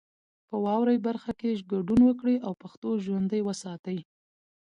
[0.49, 3.99] په واورئ برخه کې ګډون وکړئ او پښتو ژوندۍ وساتئ.